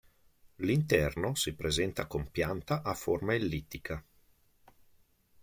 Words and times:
L'interno 0.65 1.35
si 1.35 1.53
presenta 1.53 2.07
con 2.07 2.31
pianta 2.31 2.81
a 2.81 2.95
forma 2.95 3.35
ellittica. 3.35 4.03